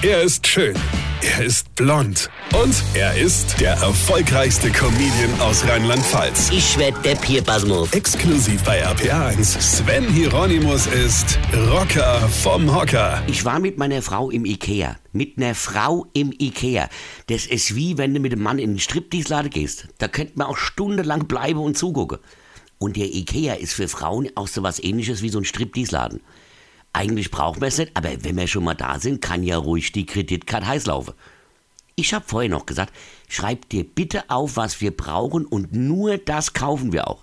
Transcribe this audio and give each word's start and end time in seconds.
Er 0.00 0.22
ist 0.22 0.46
schön. 0.46 0.76
Er 1.22 1.44
ist 1.44 1.74
blond. 1.74 2.30
Und 2.54 2.84
er 2.94 3.18
ist 3.18 3.60
der 3.60 3.72
erfolgreichste 3.72 4.70
Comedian 4.70 5.40
aus 5.40 5.66
Rheinland-Pfalz. 5.66 6.50
Ich 6.52 6.78
werd 6.78 7.04
der 7.04 7.16
Pierpasmus. 7.16 7.92
Exklusiv 7.92 8.62
bei 8.62 8.86
RPA1. 8.86 9.60
Sven 9.60 10.08
Hieronymus 10.08 10.86
ist 10.86 11.36
Rocker 11.72 12.20
vom 12.28 12.72
Hocker. 12.72 13.20
Ich 13.26 13.44
war 13.44 13.58
mit 13.58 13.76
meiner 13.76 14.00
Frau 14.00 14.30
im 14.30 14.44
Ikea. 14.44 14.94
Mit 15.10 15.36
einer 15.36 15.56
Frau 15.56 16.06
im 16.12 16.30
Ikea. 16.30 16.88
Das 17.26 17.46
ist 17.46 17.74
wie 17.74 17.98
wenn 17.98 18.14
du 18.14 18.20
mit 18.20 18.32
einem 18.32 18.44
Mann 18.44 18.60
in 18.60 18.74
den 18.74 18.78
Striptease-Laden 18.78 19.50
gehst. 19.50 19.88
Da 19.98 20.06
könnte 20.06 20.34
man 20.36 20.46
auch 20.46 20.58
stundenlang 20.58 21.26
bleiben 21.26 21.58
und 21.58 21.76
zugucken. 21.76 22.18
Und 22.78 22.96
der 22.96 23.12
Ikea 23.12 23.54
ist 23.54 23.74
für 23.74 23.88
Frauen 23.88 24.28
auch 24.36 24.46
so 24.46 24.62
was 24.62 24.80
ähnliches 24.80 25.22
wie 25.22 25.28
so 25.28 25.40
ein 25.40 25.44
Striptease-Laden. 25.44 26.20
Eigentlich 26.98 27.30
braucht 27.30 27.60
man 27.60 27.68
es 27.68 27.78
nicht, 27.78 27.92
aber 27.94 28.08
wenn 28.24 28.36
wir 28.36 28.48
schon 28.48 28.64
mal 28.64 28.74
da 28.74 28.98
sind, 28.98 29.22
kann 29.22 29.44
ja 29.44 29.56
ruhig 29.56 29.92
die 29.92 30.04
Kreditkarte 30.04 30.66
heiß 30.66 30.86
laufen. 30.86 31.14
Ich 31.94 32.12
habe 32.12 32.24
vorher 32.26 32.50
noch 32.50 32.66
gesagt, 32.66 32.92
schreib 33.28 33.68
dir 33.68 33.84
bitte 33.84 34.28
auf, 34.30 34.56
was 34.56 34.80
wir 34.80 34.90
brauchen 34.90 35.46
und 35.46 35.72
nur 35.72 36.18
das 36.18 36.54
kaufen 36.54 36.92
wir 36.92 37.06
auch. 37.06 37.22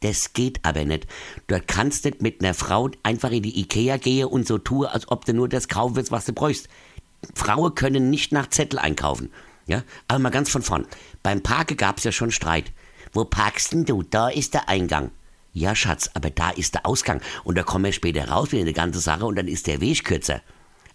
Das 0.00 0.32
geht 0.32 0.64
aber 0.64 0.86
nicht. 0.86 1.06
Dort 1.48 1.68
kannst 1.68 2.06
du 2.06 2.08
nicht 2.08 2.22
mit 2.22 2.40
einer 2.42 2.54
Frau 2.54 2.88
einfach 3.02 3.30
in 3.30 3.42
die 3.42 3.60
Ikea 3.60 3.98
gehen 3.98 4.26
und 4.26 4.48
so 4.48 4.56
tun, 4.56 4.86
als 4.86 5.06
ob 5.10 5.26
du 5.26 5.34
nur 5.34 5.50
das 5.50 5.68
kaufen 5.68 5.96
willst, 5.96 6.12
was 6.12 6.24
du 6.24 6.32
bräuchst. 6.32 6.70
Frauen 7.34 7.74
können 7.74 8.08
nicht 8.08 8.32
nach 8.32 8.48
Zettel 8.48 8.78
einkaufen. 8.78 9.30
Ja? 9.66 9.82
Aber 10.08 10.18
mal 10.18 10.30
ganz 10.30 10.48
von 10.48 10.62
vorn. 10.62 10.86
Beim 11.22 11.42
Parke 11.42 11.76
gab 11.76 11.98
es 11.98 12.04
ja 12.04 12.12
schon 12.12 12.30
Streit. 12.30 12.72
Wo 13.12 13.26
parkst 13.26 13.74
denn 13.74 13.84
du? 13.84 14.02
Da 14.02 14.30
ist 14.30 14.54
der 14.54 14.70
Eingang. 14.70 15.10
Ja, 15.52 15.74
Schatz, 15.74 16.10
aber 16.14 16.30
da 16.30 16.50
ist 16.50 16.74
der 16.74 16.86
Ausgang. 16.86 17.20
Und 17.44 17.58
da 17.58 17.62
kommen 17.62 17.84
wir 17.84 17.92
später 17.92 18.28
raus 18.28 18.52
wieder 18.52 18.62
eine 18.62 18.72
ganze 18.72 19.00
Sache 19.00 19.26
und 19.26 19.36
dann 19.36 19.48
ist 19.48 19.66
der 19.66 19.80
Weg 19.80 20.04
kürzer. 20.04 20.40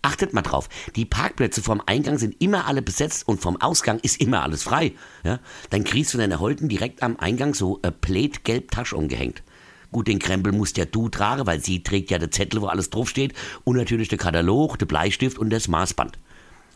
Achtet 0.00 0.32
mal 0.32 0.42
drauf, 0.42 0.68
die 0.94 1.04
Parkplätze 1.04 1.60
vom 1.60 1.82
Eingang 1.84 2.18
sind 2.18 2.40
immer 2.40 2.66
alle 2.66 2.82
besetzt 2.82 3.26
und 3.26 3.40
vom 3.40 3.60
Ausgang 3.60 3.98
ist 3.98 4.20
immer 4.20 4.42
alles 4.42 4.62
frei. 4.62 4.92
Ja? 5.24 5.40
Dann 5.70 5.84
kriegst 5.84 6.14
du 6.14 6.18
deine 6.18 6.38
Holden 6.38 6.68
direkt 6.68 7.02
am 7.02 7.16
Eingang 7.18 7.52
so 7.52 7.80
eine 7.82 7.92
Plate 7.92 8.40
gelb 8.44 8.70
Tasche 8.70 8.96
umgehängt. 8.96 9.42
Gut, 9.90 10.06
den 10.06 10.18
Krempel 10.18 10.52
musst 10.52 10.76
ja 10.76 10.84
du 10.84 11.08
tragen, 11.08 11.46
weil 11.46 11.60
sie 11.60 11.82
trägt 11.82 12.10
ja 12.10 12.18
den 12.18 12.30
Zettel, 12.30 12.60
wo 12.60 12.66
alles 12.66 12.90
draufsteht 12.90 13.34
und 13.64 13.76
natürlich 13.76 14.08
der 14.08 14.18
Katalog, 14.18 14.78
der 14.78 14.86
Bleistift 14.86 15.38
und 15.38 15.50
das 15.50 15.66
Maßband. 15.66 16.18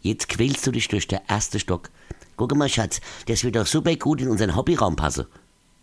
Jetzt 0.00 0.28
quälst 0.28 0.66
du 0.66 0.72
dich 0.72 0.88
durch 0.88 1.06
den 1.06 1.20
ersten 1.28 1.60
Stock. 1.60 1.90
Guck 2.36 2.54
mal, 2.56 2.68
Schatz, 2.68 3.00
das 3.26 3.44
wird 3.44 3.56
doch 3.56 3.66
super 3.66 3.94
gut 3.96 4.20
in 4.20 4.28
unseren 4.28 4.56
Hobbyraum 4.56 4.96
passen. 4.96 5.26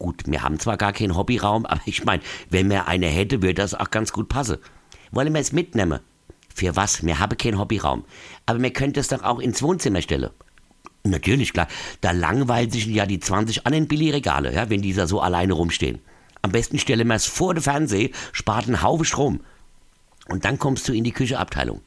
Gut, 0.01 0.23
wir 0.25 0.41
haben 0.41 0.57
zwar 0.57 0.77
gar 0.77 0.93
keinen 0.93 1.15
Hobbyraum, 1.15 1.67
aber 1.67 1.79
ich 1.85 2.03
meine, 2.05 2.23
wenn 2.49 2.71
wir 2.71 2.87
eine 2.87 3.05
hätte, 3.05 3.43
würde 3.43 3.53
das 3.53 3.75
auch 3.75 3.91
ganz 3.91 4.11
gut 4.11 4.29
passen. 4.29 4.57
Wollen 5.11 5.31
wir 5.31 5.39
es 5.39 5.51
mitnehmen? 5.51 5.99
Für 6.55 6.75
was? 6.75 7.05
Wir 7.05 7.19
haben 7.19 7.37
keinen 7.37 7.59
Hobbyraum. 7.59 8.03
Aber 8.47 8.59
wir 8.59 8.73
könnten 8.73 8.97
es 8.97 9.09
doch 9.09 9.21
auch 9.21 9.37
ins 9.37 9.61
Wohnzimmer 9.61 10.01
stellen. 10.01 10.31
Natürlich, 11.03 11.53
klar. 11.53 11.67
Da 12.01 12.13
langweilen 12.13 12.71
sich 12.71 12.87
ja 12.87 13.05
die 13.05 13.19
20 13.19 13.67
anderen 13.67 13.87
Billigregale, 13.87 14.51
ja, 14.51 14.71
wenn 14.71 14.81
die 14.81 14.93
da 14.93 15.05
so 15.05 15.21
alleine 15.21 15.53
rumstehen. 15.53 15.99
Am 16.41 16.51
besten 16.51 16.79
stellen 16.79 17.07
wir 17.07 17.13
es 17.13 17.27
vor 17.27 17.53
den 17.53 17.61
Fernseher, 17.61 18.09
spart 18.31 18.65
einen 18.65 18.81
Haufen 18.81 19.05
Strom. 19.05 19.41
Und 20.29 20.45
dann 20.45 20.57
kommst 20.57 20.89
du 20.89 20.93
in 20.93 21.03
die 21.03 21.11
Kücheabteilung. 21.11 21.81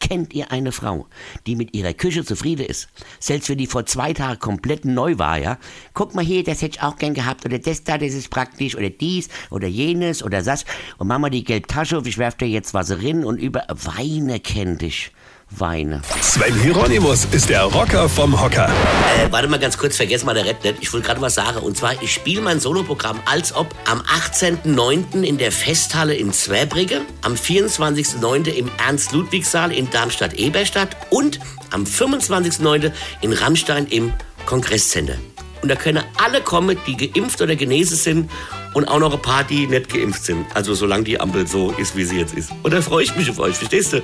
Kennt 0.00 0.32
ihr 0.32 0.50
eine 0.50 0.72
Frau, 0.72 1.06
die 1.46 1.56
mit 1.56 1.74
ihrer 1.74 1.92
Küche 1.92 2.24
zufrieden 2.24 2.66
ist? 2.66 2.88
Selbst 3.20 3.48
wenn 3.48 3.58
die 3.58 3.66
vor 3.66 3.86
zwei 3.86 4.12
Tagen 4.12 4.40
komplett 4.40 4.84
neu 4.84 5.18
war, 5.18 5.38
ja? 5.38 5.58
Guck 5.94 6.14
mal 6.14 6.24
hier, 6.24 6.42
das 6.42 6.62
hätte 6.62 6.78
ich 6.78 6.82
auch 6.82 6.96
gern 6.96 7.14
gehabt. 7.14 7.44
Oder 7.44 7.58
das 7.58 7.84
da, 7.84 7.98
das 7.98 8.14
ist 8.14 8.30
praktisch. 8.30 8.76
Oder 8.76 8.90
dies, 8.90 9.28
oder 9.50 9.68
jenes, 9.68 10.22
oder 10.22 10.42
das. 10.42 10.64
Und 10.98 11.08
Mama, 11.08 11.30
die 11.30 11.44
gelbe 11.44 11.66
Tasche 11.66 11.98
auf, 11.98 12.06
ich 12.06 12.18
werf 12.18 12.36
dir 12.36 12.48
jetzt 12.48 12.74
was 12.74 12.90
rein 12.90 13.24
und 13.24 13.38
über... 13.38 13.64
Weine 13.68 14.40
kennt 14.40 14.82
dich. 14.82 15.12
Weine. 15.50 16.00
Sven 16.20 16.54
Hieronymus 16.60 17.26
ist 17.32 17.48
der 17.50 17.64
Rocker 17.64 18.08
vom 18.08 18.40
Hocker. 18.40 18.68
Äh, 18.68 19.30
warte 19.30 19.48
mal 19.48 19.58
ganz 19.58 19.76
kurz, 19.76 19.96
vergiss 19.96 20.24
mal 20.24 20.34
der 20.34 20.44
nicht. 20.44 20.64
Ich 20.80 20.92
wollte 20.92 21.06
gerade 21.06 21.20
was 21.20 21.34
sagen. 21.34 21.58
Und 21.58 21.76
zwar, 21.76 22.00
ich 22.02 22.12
spiele 22.12 22.40
mein 22.40 22.60
Soloprogramm 22.60 23.20
als 23.24 23.54
ob 23.54 23.74
am 23.86 24.00
18.09. 24.00 25.22
in 25.22 25.38
der 25.38 25.52
Festhalle 25.52 26.14
in 26.14 26.32
Zweibrigge, 26.32 27.02
am 27.22 27.34
24.09. 27.34 28.48
im 28.48 28.70
Ernst-Ludwigs-Saal 28.78 29.72
in 29.72 29.90
Darmstadt-Eberstadt 29.90 30.96
und 31.10 31.40
am 31.70 31.84
25.09. 31.84 32.92
in 33.20 33.32
Rammstein 33.32 33.86
im 33.86 34.12
Kongresscenter. 34.46 35.16
Und 35.62 35.68
da 35.68 35.76
können 35.76 36.02
alle 36.16 36.40
kommen, 36.40 36.76
die 36.86 36.96
geimpft 36.96 37.40
oder 37.42 37.56
genesen 37.56 37.96
sind 37.96 38.30
und 38.74 38.86
auch 38.86 38.98
noch 38.98 39.12
ein 39.12 39.22
paar, 39.22 39.44
die 39.44 39.66
nicht 39.66 39.92
geimpft 39.92 40.24
sind. 40.24 40.46
Also 40.54 40.74
solange 40.74 41.04
die 41.04 41.20
Ampel 41.20 41.46
so 41.46 41.70
ist, 41.72 41.96
wie 41.96 42.04
sie 42.04 42.18
jetzt 42.18 42.34
ist. 42.34 42.50
Und 42.62 42.72
da 42.72 42.80
freue 42.80 43.04
ich 43.04 43.14
mich 43.16 43.30
auf 43.30 43.38
euch, 43.38 43.56
verstehst 43.56 43.92
du? 43.92 44.02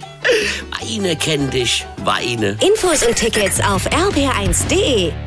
Weine 0.80 1.16
kenn 1.16 1.50
dich, 1.50 1.86
Weine. 2.04 2.58
Infos 2.66 3.06
und 3.06 3.16
Tickets 3.16 3.60
auf 3.60 3.86
rb1.de. 3.90 5.25